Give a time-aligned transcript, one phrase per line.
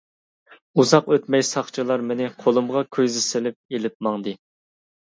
[0.81, 4.37] ئۇزاق ئۆتمەي ساقچىلار مېنى قولۇمغا كويزا سېلىپ ئېلىپ ماڭدى.